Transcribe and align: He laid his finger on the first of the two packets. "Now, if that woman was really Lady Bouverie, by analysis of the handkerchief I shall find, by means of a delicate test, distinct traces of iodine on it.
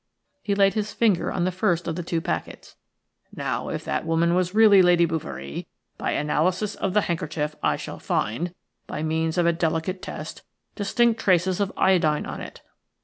He 0.41 0.55
laid 0.55 0.73
his 0.73 0.93
finger 0.93 1.31
on 1.31 1.43
the 1.43 1.51
first 1.51 1.87
of 1.87 1.95
the 1.95 2.01
two 2.01 2.21
packets. 2.21 2.75
"Now, 3.35 3.69
if 3.69 3.85
that 3.85 4.03
woman 4.03 4.33
was 4.33 4.55
really 4.55 4.81
Lady 4.81 5.05
Bouverie, 5.05 5.67
by 5.99 6.13
analysis 6.13 6.73
of 6.73 6.95
the 6.95 7.01
handkerchief 7.01 7.55
I 7.61 7.75
shall 7.75 7.99
find, 7.99 8.55
by 8.87 9.03
means 9.03 9.37
of 9.37 9.45
a 9.45 9.53
delicate 9.53 10.01
test, 10.01 10.41
distinct 10.73 11.19
traces 11.19 11.59
of 11.59 11.71
iodine 11.77 12.25
on 12.25 12.41
it. 12.41 12.63